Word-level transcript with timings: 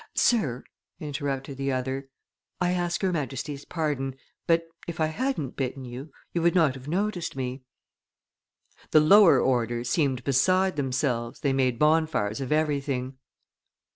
'Sir,' 0.15 0.63
interrupted 0.99 1.57
the 1.57 1.71
other, 1.71 2.09
'I 2.59 2.71
ask 2.71 3.03
your 3.03 3.11
Majesty's 3.11 3.65
pardon; 3.65 4.15
but, 4.47 4.67
if 4.87 4.99
I 4.99 5.05
hadn't 5.05 5.55
bitten 5.55 5.85
you, 5.85 6.11
you 6.33 6.41
would 6.41 6.55
not 6.55 6.73
have 6.73 6.87
noticed 6.87 7.35
me.' 7.35 7.61
The 8.89 8.99
lower 8.99 9.39
orders 9.39 9.91
seemed 9.91 10.23
beside 10.23 10.75
themselves, 10.75 11.41
they 11.41 11.53
made 11.53 11.77
bonfires 11.77 12.41
of 12.41 12.51
everything. 12.51 13.19